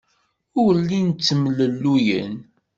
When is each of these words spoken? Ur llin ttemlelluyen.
Ur 0.63 0.73
llin 0.85 1.07
ttemlelluyen. 1.11 2.33